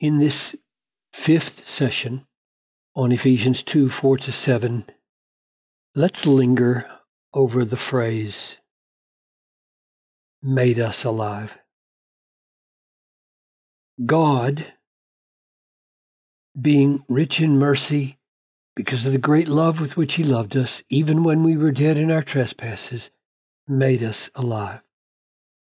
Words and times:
In 0.00 0.16
this 0.16 0.56
fifth 1.12 1.68
session 1.68 2.26
on 2.96 3.12
Ephesians 3.12 3.62
2 3.62 3.90
4 3.90 4.16
to 4.16 4.32
7, 4.32 4.86
let's 5.94 6.24
linger 6.24 6.90
over 7.34 7.66
the 7.66 7.76
phrase, 7.76 8.56
made 10.42 10.78
us 10.78 11.04
alive. 11.04 11.58
God, 14.06 14.72
being 16.58 17.04
rich 17.06 17.38
in 17.38 17.58
mercy, 17.58 18.16
because 18.74 19.04
of 19.04 19.12
the 19.12 19.18
great 19.18 19.48
love 19.48 19.82
with 19.82 19.98
which 19.98 20.14
He 20.14 20.24
loved 20.24 20.56
us, 20.56 20.82
even 20.88 21.22
when 21.24 21.44
we 21.44 21.58
were 21.58 21.72
dead 21.72 21.98
in 21.98 22.10
our 22.10 22.22
trespasses, 22.22 23.10
made 23.68 24.02
us 24.02 24.30
alive. 24.34 24.80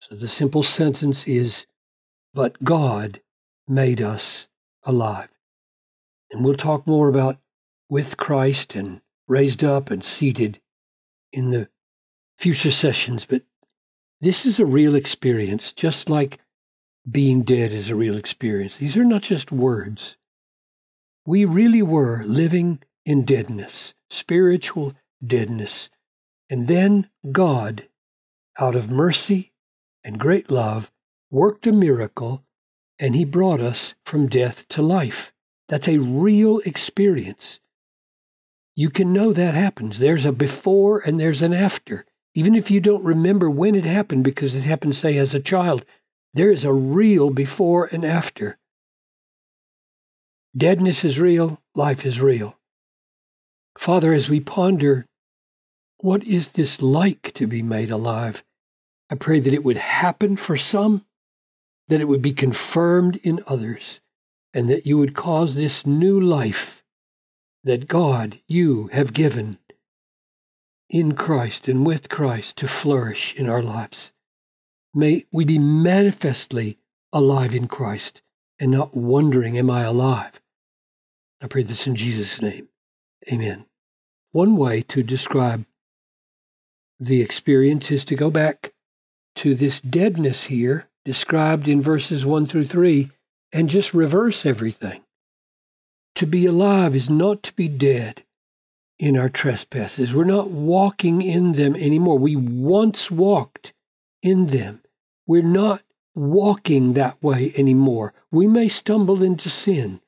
So 0.01 0.15
the 0.15 0.29
simple 0.29 0.63
sentence 0.63 1.27
is, 1.27 1.67
but 2.33 2.63
God 2.63 3.21
made 3.69 4.01
us 4.01 4.49
alive. 4.85 5.29
And 6.31 6.45
we'll 6.45 6.55
talk 6.55 6.87
more 6.87 7.09
about 7.09 7.39
with 7.89 8.17
Christ 8.17 8.75
and 8.75 9.01
raised 9.27 9.65
up 9.65 9.91
and 9.91 10.05
seated 10.05 10.61
in 11.33 11.51
the 11.51 11.69
future 12.39 12.71
sessions, 12.71 13.27
but 13.27 13.43
this 14.21 14.47
is 14.47 14.59
a 14.59 14.67
real 14.67 14.95
experience, 14.95 15.73
just 15.73 16.11
like 16.11 16.39
being 17.09 17.43
dead 17.43 17.73
is 17.73 17.89
a 17.89 17.95
real 17.95 18.17
experience. 18.17 18.79
These 18.79 18.97
are 18.97 19.05
not 19.05 19.23
just 19.23 19.53
words. 19.53 20.17
We 21.27 21.45
really 21.45 21.83
were 21.83 22.25
living 22.25 22.81
in 23.05 23.25
deadness, 23.25 23.95
spiritual 24.11 24.95
deadness. 25.25 25.91
And 26.51 26.67
then 26.67 27.11
God, 27.31 27.89
out 28.59 28.75
of 28.75 28.91
mercy 28.91 29.53
and 30.05 30.19
great 30.19 30.51
love, 30.51 30.91
worked 31.31 31.67
a 31.67 31.73
miracle 31.73 32.45
and 32.99 33.15
he 33.15 33.25
brought 33.25 33.61
us 33.61 33.95
from 34.05 34.29
death 34.29 34.67
to 34.69 34.83
life. 34.83 35.33
That's 35.69 35.89
a 35.89 35.99
real 35.99 36.59
experience. 36.61 37.61
You 38.75 38.91
can 38.91 39.13
know 39.13 39.33
that 39.33 39.55
happens. 39.55 39.99
There's 39.99 40.25
a 40.25 40.33
before 40.33 41.01
and 41.01 41.19
there's 41.19 41.43
an 41.43 41.53
after. 41.53 42.05
Even 42.35 42.55
if 42.55 42.71
you 42.71 42.81
don't 42.81 43.03
remember 43.03 43.51
when 43.51 43.75
it 43.75 43.85
happened 43.85 44.25
because 44.25 44.55
it 44.55 44.63
happened, 44.63 44.97
say, 44.97 45.17
as 45.17 45.35
a 45.35 45.41
child, 45.41 45.85
there 46.35 46.51
is 46.51 46.65
a 46.65 46.73
real 46.73 47.31
before 47.31 47.87
and 47.87 48.05
after. 48.05 48.59
Deadness 50.57 51.05
is 51.05 51.19
real, 51.19 51.61
life 51.75 52.07
is 52.07 52.21
real. 52.21 52.57
Father, 53.77 54.13
as 54.13 54.29
we 54.31 54.41
ponder 54.41 55.07
what 55.99 56.23
is 56.25 56.53
this 56.53 56.81
like 56.81 57.33
to 57.35 57.47
be 57.47 57.63
made 57.63 57.91
alive, 57.91 58.45
I 59.11 59.15
pray 59.15 59.41
that 59.41 59.55
it 59.55 59.65
would 59.65 59.77
happen 59.77 60.37
for 60.37 60.57
some, 60.57 61.05
that 61.89 62.01
it 62.01 62.09
would 62.09 62.23
be 62.23 62.33
confirmed 62.33 63.17
in 63.23 63.43
others, 63.47 64.01
and 64.55 64.69
that 64.71 64.87
you 64.87 64.99
would 64.99 65.15
cause 65.15 65.55
this 65.55 65.87
new 65.87 66.21
life 66.21 66.83
that 67.65 67.89
God, 67.89 68.41
you 68.47 68.89
have 68.93 69.13
given 69.13 69.59
in 70.89 71.15
Christ 71.15 71.69
and 71.69 71.87
with 71.87 72.09
Christ 72.09 72.57
to 72.59 72.69
flourish 72.69 73.35
in 73.35 73.49
our 73.49 73.63
lives. 73.63 74.13
May 74.95 75.27
we 75.31 75.45
be 75.45 75.59
manifestly 75.59 76.79
alive 77.13 77.55
in 77.55 77.69
Christ 77.69 78.23
and 78.59 78.71
not 78.71 78.97
wondering, 78.97 79.59
Am 79.59 79.71
I 79.71 79.83
alive? 79.83 80.41
I 81.41 81.47
pray 81.47 81.63
this 81.63 81.87
in 81.87 81.95
Jesus' 81.95 82.41
name. 82.41 82.69
Amen. 83.31 83.67
One 84.33 84.57
way 84.57 84.83
to 84.83 85.03
describe 85.03 85.65
the 86.99 87.23
experience 87.23 87.91
is 87.91 88.05
to 88.07 88.17
go 88.17 88.31
back 88.31 88.73
to 89.37 89.55
this 89.55 89.81
deadness 89.81 90.45
here, 90.45 90.89
described 91.09 91.69
in 91.69 91.81
verses 91.81 92.27
1 92.27 92.45
through 92.45 92.67
3, 92.67 93.11
and 93.51 93.71
just 93.71 93.95
reverse 93.95 94.45
everything. 94.45 95.01
To 96.17 96.27
be 96.27 96.45
alive 96.45 96.95
is 96.95 97.09
not 97.09 97.43
to 97.45 97.55
be 97.55 97.67
dead 97.67 98.25
in 98.99 99.17
our 99.17 99.31
trespasses. 99.31 100.15
We're 100.15 100.25
not 100.25 100.51
walking 100.51 101.23
in 101.23 101.53
them 101.53 101.75
anymore. 101.77 102.19
We 102.19 102.37
once 102.37 103.11
walked 103.11 103.73
in 104.23 104.49
them. 104.49 104.83
We're 105.27 105.41
not 105.41 105.81
walking 106.15 106.93
that 106.93 107.23
way 107.23 107.55
anymore. 107.57 108.13
We 108.31 108.47
may 108.47 108.69
stumble 108.69 109.23
into 109.23 109.49
sin. 109.49 110.03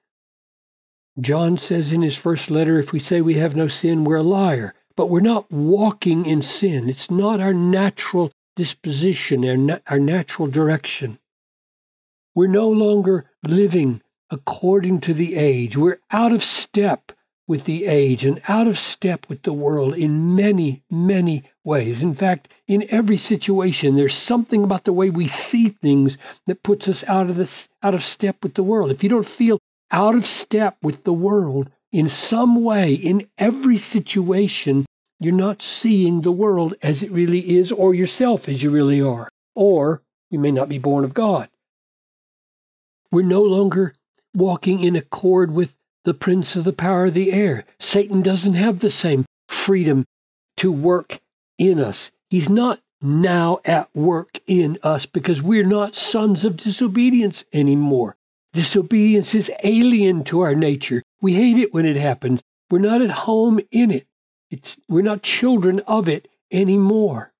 John 1.18 1.56
says 1.56 1.94
in 1.94 2.02
his 2.02 2.18
first 2.18 2.50
letter 2.50 2.78
if 2.78 2.92
we 2.92 3.00
say 3.00 3.22
we 3.22 3.36
have 3.36 3.56
no 3.56 3.68
sin, 3.68 4.04
we're 4.04 4.16
a 4.16 4.22
liar. 4.22 4.74
But 4.98 5.06
we're 5.06 5.20
not 5.20 5.50
walking 5.50 6.26
in 6.26 6.42
sin. 6.42 6.90
It's 6.90 7.10
not 7.10 7.40
our 7.40 7.54
natural 7.54 8.32
disposition, 8.56 9.48
our, 9.48 9.56
na- 9.56 9.78
our 9.86 9.98
natural 9.98 10.48
direction. 10.48 11.18
We're 12.34 12.48
no 12.48 12.68
longer 12.68 13.30
living 13.42 14.02
according 14.30 15.00
to 15.00 15.14
the 15.14 15.36
age. 15.36 15.76
We're 15.76 16.00
out 16.10 16.32
of 16.32 16.42
step 16.42 17.12
with 17.50 17.64
the 17.64 17.86
age 17.86 18.24
and 18.24 18.40
out 18.46 18.68
of 18.68 18.78
step 18.78 19.28
with 19.28 19.42
the 19.42 19.52
world 19.52 19.94
in 19.94 20.36
many, 20.36 20.84
many 20.88 21.42
ways. 21.64 22.00
In 22.00 22.14
fact, 22.14 22.46
in 22.68 22.86
every 22.90 23.16
situation, 23.16 23.96
there's 23.96 24.14
something 24.14 24.62
about 24.62 24.84
the 24.84 24.92
way 24.92 25.10
we 25.10 25.26
see 25.26 25.68
things 25.68 26.16
that 26.46 26.62
puts 26.62 26.86
us 26.86 27.02
out 27.08 27.28
of 27.28 27.34
this 27.36 27.68
out 27.82 27.92
of 27.92 28.04
step 28.04 28.36
with 28.44 28.54
the 28.54 28.62
world. 28.62 28.92
If 28.92 29.02
you 29.02 29.08
don't 29.08 29.26
feel 29.26 29.58
out 29.90 30.14
of 30.14 30.24
step 30.24 30.76
with 30.80 31.02
the 31.02 31.12
world 31.12 31.72
in 31.90 32.08
some 32.08 32.62
way, 32.62 32.94
in 32.94 33.28
every 33.36 33.76
situation, 33.76 34.86
you're 35.20 35.34
not 35.34 35.62
seeing 35.62 36.22
the 36.22 36.32
world 36.32 36.74
as 36.82 37.02
it 37.02 37.12
really 37.12 37.56
is, 37.56 37.70
or 37.70 37.94
yourself 37.94 38.48
as 38.48 38.62
you 38.62 38.70
really 38.70 39.00
are, 39.00 39.28
or 39.54 40.02
you 40.30 40.38
may 40.38 40.50
not 40.50 40.68
be 40.68 40.78
born 40.78 41.04
of 41.04 41.14
God. 41.14 41.48
We're 43.12 43.22
no 43.22 43.42
longer 43.42 43.94
walking 44.34 44.80
in 44.80 44.96
accord 44.96 45.52
with 45.52 45.76
the 46.04 46.14
prince 46.14 46.56
of 46.56 46.64
the 46.64 46.72
power 46.72 47.06
of 47.06 47.14
the 47.14 47.32
air. 47.32 47.64
Satan 47.78 48.22
doesn't 48.22 48.54
have 48.54 48.80
the 48.80 48.90
same 48.90 49.26
freedom 49.48 50.06
to 50.56 50.72
work 50.72 51.18
in 51.58 51.78
us. 51.78 52.10
He's 52.30 52.48
not 52.48 52.80
now 53.02 53.60
at 53.64 53.94
work 53.94 54.38
in 54.46 54.78
us 54.82 55.04
because 55.04 55.42
we're 55.42 55.66
not 55.66 55.94
sons 55.94 56.44
of 56.44 56.56
disobedience 56.56 57.44
anymore. 57.52 58.16
Disobedience 58.52 59.34
is 59.34 59.50
alien 59.62 60.24
to 60.24 60.40
our 60.40 60.54
nature. 60.54 61.02
We 61.20 61.34
hate 61.34 61.58
it 61.58 61.74
when 61.74 61.86
it 61.86 61.96
happens. 61.96 62.42
We're 62.70 62.78
not 62.78 63.02
at 63.02 63.10
home 63.10 63.60
in 63.70 63.90
it. 63.90 64.06
It's, 64.50 64.76
we're 64.88 65.02
not 65.02 65.22
children 65.22 65.80
of 65.80 66.08
it 66.08 66.28
anymore. 66.50 67.32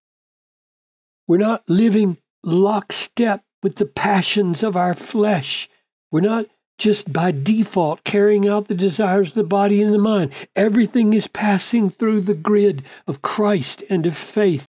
We're 1.26 1.38
not 1.38 1.62
living 1.69 2.19
lockstep 2.43 3.44
with 3.62 3.76
the 3.76 3.87
passions 3.87 4.62
of 4.62 4.76
our 4.76 4.94
flesh. 4.94 5.69
We're 6.10 6.21
not 6.21 6.47
just 6.78 7.12
by 7.12 7.31
default 7.31 8.03
carrying 8.04 8.48
out 8.48 8.66
the 8.66 8.75
desires 8.75 9.28
of 9.28 9.34
the 9.34 9.44
body 9.44 9.82
and 9.82 9.93
the 9.93 9.98
mind. 9.98 10.32
Everything 10.56 11.12
is 11.12 11.28
passing 11.28 11.91
through 11.91 12.22
the 12.22 12.34
grid 12.34 12.82
of 13.06 13.22
Christ 13.22 13.84
and 13.91 14.06
of 14.06 14.16
faith. 14.16 14.66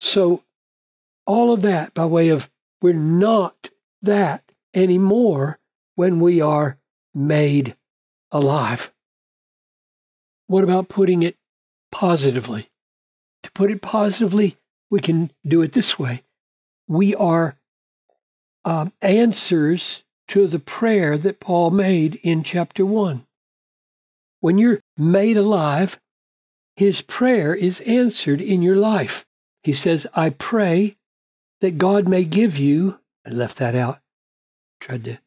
So, 0.00 0.42
all 1.26 1.52
of 1.52 1.62
that 1.62 1.94
by 1.94 2.06
way 2.06 2.28
of 2.28 2.50
we're 2.82 2.92
not 2.92 3.70
that 4.02 4.42
anymore 4.74 5.58
when 5.94 6.20
we 6.20 6.40
are 6.40 6.78
made 7.14 7.76
alive. 8.30 8.92
What 10.48 10.64
about 10.64 10.88
putting 10.88 11.22
it 11.22 11.36
positively? 11.90 12.70
To 13.42 13.52
put 13.52 13.70
it 13.70 13.82
positively, 13.82 14.56
we 14.90 15.00
can 15.00 15.30
do 15.46 15.62
it 15.62 15.72
this 15.72 15.98
way. 15.98 16.22
We 16.86 17.14
are 17.14 17.56
um, 18.64 18.92
answers 19.00 20.04
to 20.28 20.46
the 20.46 20.58
prayer 20.58 21.16
that 21.16 21.40
Paul 21.40 21.70
made 21.70 22.16
in 22.16 22.42
chapter 22.42 22.84
1. 22.84 23.24
When 24.40 24.58
you're 24.58 24.80
made 24.96 25.36
alive, 25.36 25.98
his 26.76 27.02
prayer 27.02 27.54
is 27.54 27.80
answered 27.80 28.40
in 28.40 28.62
your 28.62 28.76
life. 28.76 29.26
He 29.62 29.72
says, 29.72 30.06
I 30.14 30.30
pray 30.30 30.96
that 31.60 31.78
God 31.78 32.08
may 32.08 32.24
give 32.24 32.56
you, 32.56 33.00
I 33.26 33.30
left 33.30 33.58
that 33.58 33.74
out, 33.74 34.00
tried 34.80 35.04
to 35.04 35.18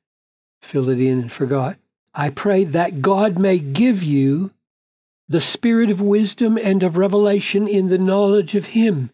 fill 0.62 0.88
it 0.90 1.00
in 1.00 1.19
and 1.19 1.31
forgot. 1.31 1.78
I 2.13 2.30
pray 2.30 2.63
that 2.63 3.02
God 3.02 3.38
may 3.38 3.60
give 3.60 4.04
you 4.04 4.52
the 5.31 5.42
spirit 5.42 5.89
of 5.89 6.01
wisdom 6.01 6.57
and 6.57 6.83
of 6.83 6.98
revelation 6.98 7.68
in 7.68 7.88
the 7.88 7.98
knowledge 7.98 8.54
of 8.54 8.68
Him. 8.68 9.12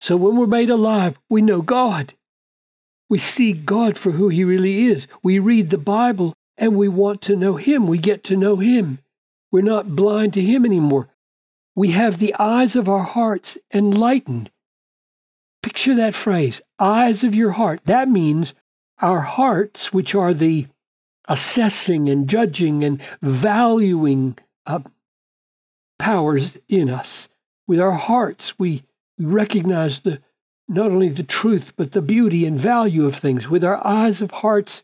So 0.00 0.16
when 0.16 0.36
we're 0.36 0.46
made 0.46 0.70
alive, 0.70 1.20
we 1.30 1.40
know 1.40 1.62
God. 1.62 2.14
We 3.08 3.18
see 3.18 3.52
God 3.52 3.96
for 3.96 4.12
who 4.12 4.28
He 4.28 4.42
really 4.42 4.86
is. 4.86 5.06
We 5.22 5.38
read 5.38 5.70
the 5.70 5.78
Bible 5.78 6.34
and 6.56 6.74
we 6.74 6.88
want 6.88 7.22
to 7.22 7.36
know 7.36 7.56
Him. 7.56 7.86
We 7.86 7.98
get 7.98 8.24
to 8.24 8.36
know 8.36 8.56
Him. 8.56 8.98
We're 9.52 9.62
not 9.62 9.94
blind 9.94 10.32
to 10.34 10.40
Him 10.40 10.64
anymore. 10.64 11.08
We 11.76 11.92
have 11.92 12.18
the 12.18 12.34
eyes 12.40 12.74
of 12.74 12.88
our 12.88 13.04
hearts 13.04 13.56
enlightened. 13.72 14.50
Picture 15.62 15.94
that 15.94 16.14
phrase, 16.14 16.60
eyes 16.80 17.22
of 17.22 17.36
your 17.36 17.52
heart. 17.52 17.82
That 17.84 18.08
means 18.08 18.54
our 19.00 19.20
hearts, 19.20 19.92
which 19.92 20.12
are 20.12 20.34
the 20.34 20.66
assessing 21.28 22.08
and 22.08 22.28
judging 22.28 22.82
and 22.82 23.00
valuing 23.22 24.36
uh, 24.66 24.80
powers 26.02 26.58
in 26.68 26.90
us. 26.90 27.28
With 27.68 27.78
our 27.78 27.92
hearts, 27.92 28.58
we 28.58 28.82
recognize 29.20 30.00
the 30.00 30.20
not 30.66 30.90
only 30.90 31.08
the 31.08 31.22
truth, 31.22 31.74
but 31.76 31.92
the 31.92 32.02
beauty 32.02 32.44
and 32.44 32.58
value 32.58 33.06
of 33.06 33.14
things. 33.14 33.48
With 33.48 33.62
our 33.62 33.84
eyes 33.86 34.20
of 34.20 34.32
hearts 34.42 34.82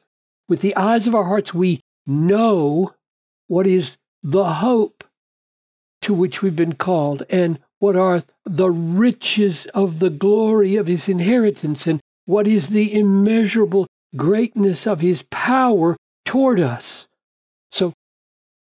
With 0.49 0.61
the 0.61 0.77
eyes 0.77 1.07
of 1.07 1.15
our 1.15 1.25
hearts, 1.25 1.53
we 1.53 1.81
know 2.07 2.95
what 3.49 3.67
is 3.67 3.99
the 4.23 4.45
hope 4.45 5.05
to 6.03 6.15
which 6.15 6.41
we've 6.41 6.57
been 6.57 6.75
called 6.75 7.25
and 7.29 7.59
what 7.81 7.97
are 7.97 8.23
the 8.45 8.71
riches 8.71 9.67
of 9.75 9.99
the 9.99 10.11
glory 10.11 10.77
of 10.77 10.87
his 10.87 11.09
inheritance 11.09 11.87
and 11.87 12.01
what 12.27 12.47
is 12.47 12.69
the 12.69 12.95
immeasurable 12.95 13.87
greatness 14.17 14.87
of 14.87 15.01
his 15.01 15.25
power 15.31 15.97
toward 16.25 16.61
us. 16.61 17.09
So, 17.71 17.93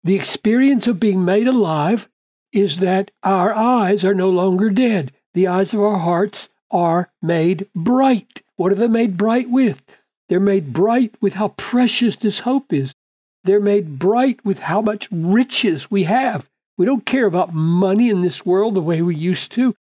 the 0.05 0.15
experience 0.15 0.87
of 0.87 1.01
being 1.01 1.25
made 1.25 1.49
alive 1.49 2.09
is 2.55 2.81
that 2.81 3.11
our 3.23 3.53
eyes 3.55 4.05
are 4.05 4.15
no 4.15 4.31
longer 4.31 4.71
dead. 4.71 5.13
The 5.35 5.47
eyes 5.47 5.75
of 5.75 5.81
our 5.81 5.99
hearts 5.99 6.49
are 6.71 7.11
made 7.21 7.69
bright. 7.75 8.43
What 8.57 8.73
are 8.73 8.77
they 8.77 8.89
made 8.89 9.17
bright 9.17 9.51
with? 9.51 9.83
They're 10.29 10.41
made 10.41 10.73
bright 10.73 11.15
with 11.21 11.35
how 11.35 11.49
precious 11.49 12.17
this 12.17 12.41
hope 12.41 12.73
is. 12.73 12.95
They're 13.43 13.61
made 13.61 13.99
bright 13.99 14.45
with 14.45 14.61
how 14.61 14.81
much 14.81 15.09
riches 15.11 15.91
we 15.91 16.05
have. 16.05 16.49
We 16.79 16.87
don't 16.87 17.05
care 17.05 17.27
about 17.27 17.53
money 17.53 18.09
in 18.09 18.23
this 18.23 18.47
world 18.47 18.75
the 18.75 18.81
way 18.81 19.03
we 19.03 19.15
used 19.15 19.53
to. 19.53 19.75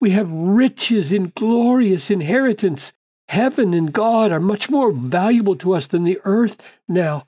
We 0.00 0.10
have 0.10 0.32
riches 0.32 1.12
in 1.12 1.32
glorious 1.36 2.10
inheritance. 2.10 2.92
Heaven 3.28 3.74
and 3.74 3.92
God 3.92 4.32
are 4.32 4.40
much 4.40 4.70
more 4.70 4.90
valuable 4.90 5.54
to 5.56 5.74
us 5.74 5.86
than 5.86 6.04
the 6.04 6.18
earth 6.24 6.64
now. 6.88 7.26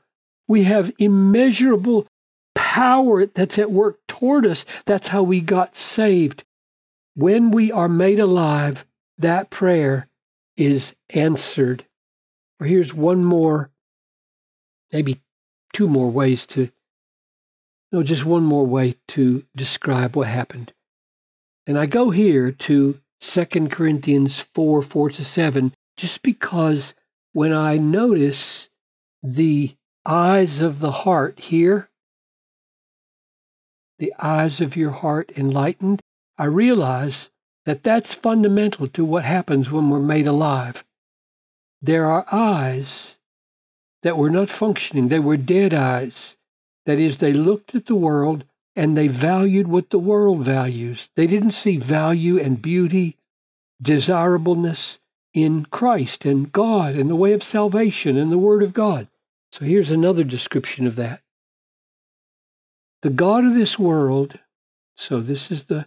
We 0.49 0.65
have 0.65 0.93
immeasurable 0.99 2.07
power 2.55 3.27
that's 3.27 3.59
at 3.59 3.71
work 3.71 3.99
toward 4.23 4.47
us. 4.47 4.65
That's 4.87 5.09
how 5.09 5.25
we 5.25 5.41
got 5.41 5.75
saved. 5.75 6.45
When 7.17 7.51
we 7.51 7.73
are 7.73 7.89
made 7.89 8.21
alive, 8.21 8.87
that 9.19 9.51
prayer 9.51 10.09
is 10.57 10.95
answered. 11.11 11.87
Or 12.61 12.67
here's 12.67 12.95
one 12.95 13.25
more, 13.25 13.71
maybe 14.93 15.21
two 15.73 15.89
more 15.89 16.09
ways 16.09 16.47
to, 16.47 16.71
no, 17.91 18.05
just 18.05 18.25
one 18.25 18.45
more 18.45 18.65
way 18.65 18.95
to 19.09 19.45
describe 19.57 20.15
what 20.15 20.29
happened. 20.29 20.73
And 21.67 21.77
I 21.77 21.87
go 21.87 22.11
here 22.11 22.53
to 22.53 23.01
2 23.21 23.45
Corinthians 23.69 24.41
4 24.41 24.83
4 24.83 25.11
to 25.11 25.25
7, 25.25 25.75
just 25.97 26.23
because 26.23 26.95
when 27.33 27.53
I 27.53 27.77
notice 27.77 28.69
the 29.21 29.75
eyes 30.07 30.61
of 30.61 30.79
the 30.79 30.93
heart 30.93 31.41
here, 31.41 31.89
the 34.03 34.13
eyes 34.19 34.61
of 34.61 34.75
your 34.75 34.91
heart 34.91 35.31
enlightened, 35.37 36.01
I 36.37 36.47
realize 36.47 37.31
that 37.67 37.85
that's 37.85 38.13
fundamental 38.13 38.89
to 38.89 39.05
what 39.05 39.23
happens 39.23 39.71
when 39.71 39.91
we're 39.91 40.01
made 40.01 40.27
alive. 40.27 40.83
There 41.81 42.07
are 42.07 42.27
eyes 42.33 43.19
that 44.03 44.19
were 44.19 44.29
not 44.29 44.51
functioning, 44.51 45.07
they 45.07 45.21
were 45.21 45.37
dead 45.37 45.73
eyes. 45.73 46.37
That 46.85 46.99
is, 46.99 47.19
they 47.19 47.33
looked 47.33 47.77
at 47.77 47.87
the 47.87 47.95
world 47.95 48.45
and 48.75 48.97
they 48.97 49.07
valued 49.07 49.69
what 49.69 49.91
the 49.91 50.01
world 50.01 50.41
values. 50.41 51.13
They 51.15 51.29
didn't 51.29 51.53
see 51.53 51.77
value 51.77 52.41
and 52.41 52.61
beauty, 52.61 53.19
desirableness 53.81 54.99
in 55.33 55.67
Christ 55.67 56.25
and 56.25 56.51
God 56.51 56.97
and 56.97 57.09
the 57.09 57.15
way 57.15 57.33
of 57.35 57.45
salvation 57.45 58.17
and 58.17 58.33
the 58.33 58.39
Word 58.39 58.65
of 58.65 58.75
God. 58.75 59.07
So 59.53 59.65
here's 59.65 59.93
another 59.93 60.25
description 60.25 60.89
of 60.89 60.97
that. 60.97 61.22
The 63.03 63.11
God 63.11 63.45
of 63.45 63.55
this 63.55 63.81
world, 63.81 64.39
so 64.97 65.21
this 65.21 65.51
is 65.51 65.65
the 65.65 65.87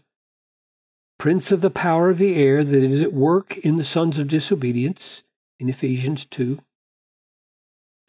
prince 1.17 1.53
of 1.53 1.62
the 1.62 1.69
power 1.69 2.09
of 2.09 2.17
the 2.17 2.35
air 2.35 2.62
that 2.62 2.83
is 2.83 3.01
at 3.01 3.13
work 3.13 3.57
in 3.59 3.77
the 3.77 3.85
sons 3.85 4.19
of 4.19 4.27
disobedience 4.27 5.23
in 5.57 5.69
Ephesians 5.69 6.25
2. 6.25 6.59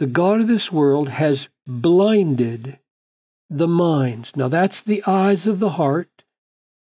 The 0.01 0.07
God 0.07 0.41
of 0.41 0.49
this 0.49 0.73
world 0.73 1.09
has 1.09 1.49
blinded 1.69 2.81
the 3.49 3.69
minds. 3.69 4.35
Now 4.35 4.49
that's 4.49 4.83
the 4.83 5.05
eyes 5.07 5.47
of 5.47 5.61
the 5.61 5.71
heart 5.71 6.25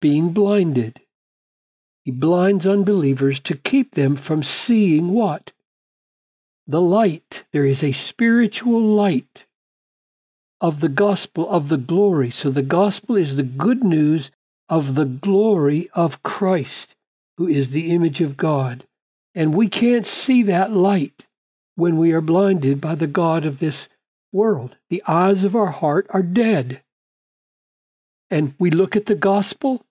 being 0.01 0.33
blinded. 0.33 1.01
He 2.03 2.11
blinds 2.11 2.65
unbelievers 2.65 3.39
to 3.41 3.55
keep 3.55 3.93
them 3.93 4.15
from 4.15 4.41
seeing 4.41 5.09
what? 5.09 5.53
The 6.65 6.81
light. 6.81 7.43
There 7.51 7.65
is 7.65 7.83
a 7.83 7.91
spiritual 7.91 8.81
light 8.81 9.45
of 10.61 10.79
the 10.79 10.89
gospel 10.89 11.49
of 11.49 11.69
the 11.69 11.77
glory. 11.77 12.29
So 12.29 12.49
the 12.49 12.61
gospel 12.61 13.15
is 13.15 13.37
the 13.37 13.43
good 13.43 13.83
news 13.83 14.31
of 14.69 14.95
the 14.95 15.05
glory 15.05 15.89
of 15.93 16.23
Christ, 16.23 16.95
who 17.37 17.47
is 17.47 17.71
the 17.71 17.91
image 17.91 18.21
of 18.21 18.37
God. 18.37 18.85
And 19.33 19.53
we 19.53 19.67
can't 19.67 20.05
see 20.05 20.43
that 20.43 20.71
light 20.71 21.27
when 21.75 21.97
we 21.97 22.13
are 22.13 22.21
blinded 22.21 22.79
by 22.79 22.95
the 22.95 23.07
God 23.07 23.45
of 23.45 23.59
this 23.59 23.89
world. 24.31 24.77
The 24.89 25.03
eyes 25.07 25.43
of 25.43 25.55
our 25.55 25.71
heart 25.71 26.07
are 26.09 26.23
dead. 26.23 26.81
And 28.29 28.55
we 28.57 28.71
look 28.71 28.95
at 28.95 29.05
the 29.05 29.15
gospel 29.15 29.85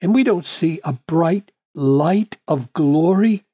and 0.00 0.14
we 0.14 0.24
don't 0.24 0.46
see 0.46 0.80
a 0.84 0.92
bright 0.92 1.52
light 1.74 2.38
of 2.46 2.72
glory 2.72 3.44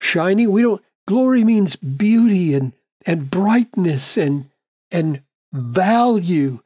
shining. 0.00 0.52
We 0.52 0.62
don't 0.62 0.82
glory 1.06 1.44
means 1.44 1.76
beauty 1.76 2.54
and, 2.54 2.72
and 3.04 3.30
brightness 3.30 4.16
and 4.16 4.50
and 4.92 5.22
value. 5.52 6.60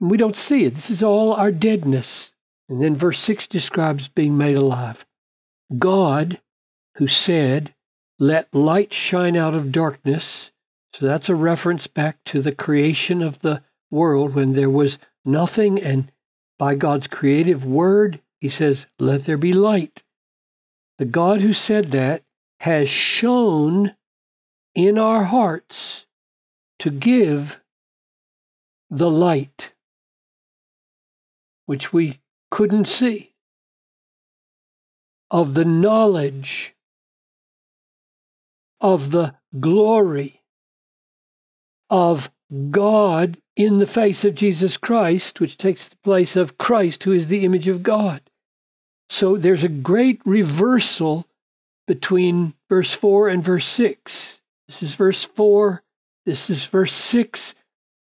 We 0.00 0.16
don't 0.16 0.36
see 0.36 0.64
it. 0.64 0.74
This 0.74 0.90
is 0.90 1.02
all 1.02 1.32
our 1.32 1.50
deadness. 1.50 2.32
And 2.68 2.82
then 2.82 2.94
verse 2.94 3.18
6 3.20 3.46
describes 3.46 4.08
being 4.08 4.36
made 4.36 4.56
alive. 4.56 5.06
God, 5.78 6.40
who 6.96 7.06
said, 7.06 7.74
Let 8.18 8.54
light 8.54 8.92
shine 8.92 9.36
out 9.36 9.54
of 9.54 9.72
darkness. 9.72 10.52
So 10.92 11.06
that's 11.06 11.28
a 11.28 11.34
reference 11.34 11.86
back 11.86 12.18
to 12.26 12.42
the 12.42 12.54
creation 12.54 13.22
of 13.22 13.40
the 13.40 13.62
world 13.90 14.34
when 14.34 14.52
there 14.52 14.70
was 14.70 14.98
nothing, 15.24 15.80
and 15.80 16.10
by 16.58 16.74
God's 16.74 17.06
creative 17.06 17.64
word, 17.64 18.20
he 18.40 18.48
says, 18.48 18.86
Let 18.98 19.24
there 19.24 19.36
be 19.36 19.52
light. 19.52 20.02
The 20.98 21.04
God 21.04 21.40
who 21.40 21.52
said 21.52 21.90
that 21.92 22.22
has 22.60 22.88
shown 22.88 23.94
in 24.74 24.98
our 24.98 25.24
hearts 25.24 26.06
to 26.80 26.90
give 26.90 27.60
the 28.90 29.10
light, 29.10 29.72
which 31.66 31.92
we 31.92 32.20
couldn't 32.50 32.86
see, 32.86 33.34
of 35.30 35.54
the 35.54 35.64
knowledge 35.64 36.74
of 38.80 39.10
the 39.10 39.34
glory 39.58 40.42
of 41.90 42.30
God 42.70 43.38
in 43.56 43.78
the 43.78 43.86
face 43.86 44.24
of 44.24 44.34
Jesus 44.34 44.76
Christ, 44.76 45.40
which 45.40 45.56
takes 45.56 45.88
the 45.88 45.96
place 45.96 46.36
of 46.36 46.58
Christ, 46.58 47.04
who 47.04 47.12
is 47.12 47.26
the 47.26 47.44
image 47.44 47.68
of 47.68 47.82
God. 47.82 48.22
So 49.10 49.36
there's 49.36 49.64
a 49.64 49.68
great 49.68 50.20
reversal 50.24 51.26
between 51.86 52.54
verse 52.68 52.92
4 52.92 53.28
and 53.28 53.42
verse 53.42 53.66
6. 53.66 54.40
This 54.68 54.82
is 54.82 54.94
verse 54.94 55.24
4, 55.24 55.82
this 56.26 56.50
is 56.50 56.66
verse 56.66 56.92
6, 56.92 57.54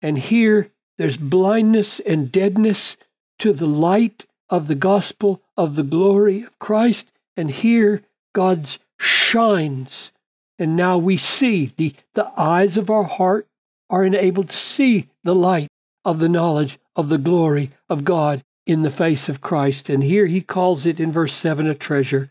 and 0.03 0.19
here 0.19 0.71
there's 0.99 1.17
blindness 1.17 2.01
and 2.01 2.31
deadness 2.31 2.97
to 3.39 3.53
the 3.53 3.67
light 3.67 4.27
of 4.51 4.69
the 4.69 4.75
gospel 4.75 5.43
of 5.57 5.77
the 5.77 5.83
glory 5.83 6.43
of 6.43 6.59
Christ. 6.59 7.11
And 7.37 7.51
here 7.51 8.03
God's 8.35 8.79
shines. 8.99 10.13
And 10.59 10.77
now 10.77 10.99
we 10.99 11.17
see 11.17 11.73
the, 11.77 11.95
the 12.15 12.31
eyes 12.39 12.77
of 12.77 12.91
our 12.91 13.05
heart 13.05 13.47
are 13.89 14.05
enabled 14.05 14.51
to 14.51 14.57
see 14.57 15.09
the 15.25 15.35
light 15.35 15.69
of 16.05 16.19
the 16.19 16.29
knowledge 16.29 16.79
of 16.95 17.09
the 17.09 17.19
glory 17.19 17.71
of 17.89 18.05
God 18.05 18.43
in 18.67 18.83
the 18.83 18.91
face 18.91 19.29
of 19.29 19.41
Christ. 19.41 19.89
And 19.89 20.05
here 20.05 20.27
he 20.27 20.41
calls 20.41 20.87
it 20.87 21.01
in 21.01 21.11
verse 21.11 21.35
7 21.35 21.67
a 21.67 21.75
treasure. 21.75 22.31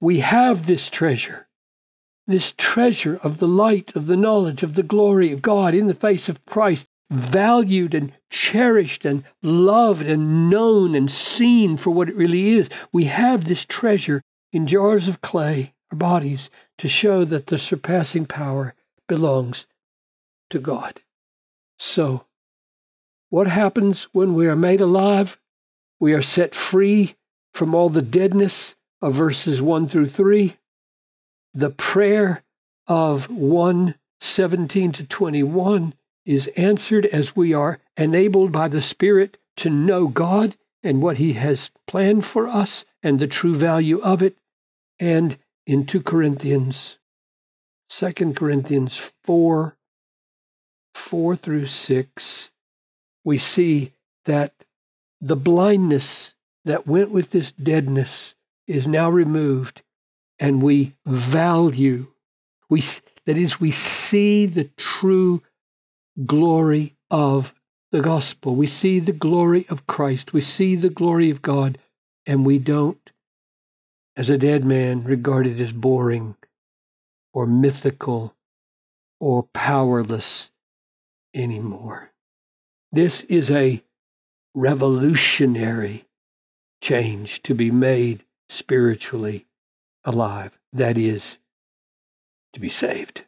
We 0.00 0.20
have 0.20 0.66
this 0.66 0.90
treasure, 0.90 1.48
this 2.26 2.52
treasure 2.56 3.20
of 3.22 3.38
the 3.38 3.48
light 3.48 3.94
of 3.94 4.06
the 4.06 4.16
knowledge 4.16 4.62
of 4.62 4.74
the 4.74 4.82
glory 4.82 5.30
of 5.32 5.42
God 5.42 5.74
in 5.74 5.86
the 5.86 5.94
face 5.94 6.28
of 6.28 6.44
Christ 6.44 6.86
valued 7.10 7.94
and 7.94 8.12
cherished 8.30 9.04
and 9.04 9.24
loved 9.42 10.06
and 10.06 10.48
known 10.48 10.94
and 10.94 11.10
seen 11.10 11.76
for 11.76 11.90
what 11.90 12.08
it 12.08 12.16
really 12.16 12.50
is. 12.50 12.70
We 12.92 13.04
have 13.04 13.44
this 13.44 13.64
treasure 13.64 14.22
in 14.52 14.66
jars 14.66 15.08
of 15.08 15.20
clay, 15.20 15.74
our 15.90 15.98
bodies, 15.98 16.50
to 16.78 16.88
show 16.88 17.24
that 17.24 17.48
the 17.48 17.58
surpassing 17.58 18.26
power 18.26 18.74
belongs 19.08 19.66
to 20.50 20.58
God. 20.58 21.00
So, 21.78 22.26
what 23.28 23.48
happens 23.48 24.04
when 24.12 24.34
we 24.34 24.46
are 24.46 24.56
made 24.56 24.80
alive? 24.80 25.40
We 25.98 26.12
are 26.14 26.22
set 26.22 26.54
free 26.54 27.16
from 27.52 27.74
all 27.74 27.88
the 27.88 28.02
deadness 28.02 28.76
of 29.02 29.14
verses 29.14 29.60
1 29.60 29.88
through 29.88 30.08
3. 30.08 30.56
The 31.54 31.70
prayer 31.70 32.42
of 32.86 33.30
117 33.30 34.92
to 34.92 35.04
21 35.04 35.94
is 36.24 36.48
answered 36.56 37.06
as 37.06 37.34
we 37.36 37.52
are 37.52 37.78
enabled 37.96 38.52
by 38.52 38.68
the 38.68 38.80
Spirit 38.80 39.38
to 39.56 39.70
know 39.70 40.06
God 40.06 40.56
and 40.82 41.02
what 41.02 41.18
He 41.18 41.34
has 41.34 41.70
planned 41.86 42.24
for 42.24 42.48
us 42.48 42.84
and 43.02 43.18
the 43.18 43.26
true 43.26 43.54
value 43.54 44.00
of 44.00 44.22
it. 44.22 44.36
And 44.98 45.38
in 45.66 45.86
2 45.86 46.02
Corinthians, 46.02 46.98
2 47.90 48.34
Corinthians 48.34 49.12
4 49.24 49.76
4 50.94 51.36
through 51.36 51.66
6, 51.66 52.52
we 53.24 53.38
see 53.38 53.92
that 54.24 54.54
the 55.20 55.36
blindness 55.36 56.34
that 56.64 56.86
went 56.86 57.10
with 57.10 57.30
this 57.30 57.52
deadness 57.52 58.34
is 58.66 58.86
now 58.86 59.10
removed, 59.10 59.82
and 60.38 60.62
we 60.62 60.94
value, 61.06 62.06
we, 62.68 62.82
that 63.26 63.36
is, 63.36 63.60
we 63.60 63.70
see 63.70 64.46
the 64.46 64.64
true 64.76 65.42
glory 66.26 66.96
of 67.10 67.54
the 67.92 68.00
gospel. 68.00 68.54
We 68.54 68.66
see 68.66 69.00
the 69.00 69.12
glory 69.12 69.66
of 69.68 69.86
Christ. 69.86 70.32
We 70.32 70.40
see 70.40 70.76
the 70.76 70.90
glory 70.90 71.30
of 71.30 71.42
God, 71.42 71.78
and 72.26 72.44
we 72.44 72.58
don't, 72.58 73.10
as 74.16 74.30
a 74.30 74.38
dead 74.38 74.64
man, 74.64 75.04
regard 75.04 75.46
it 75.46 75.60
as 75.60 75.72
boring 75.72 76.36
or 77.32 77.46
mythical 77.46 78.34
or 79.18 79.44
powerless 79.52 80.50
anymore. 81.34 82.12
This 82.92 83.22
is 83.24 83.50
a 83.50 83.82
revolutionary 84.54 86.06
change 86.82 87.42
to 87.42 87.54
be 87.54 87.70
made 87.70 88.24
spiritually 88.48 89.46
alive. 90.04 90.58
That 90.72 90.98
is, 90.98 91.38
to 92.52 92.60
be 92.60 92.68
saved. 92.68 93.24